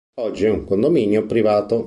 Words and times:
Oggi 0.19 0.45
è 0.45 0.49
un 0.49 0.65
condominio 0.65 1.27
privato. 1.27 1.79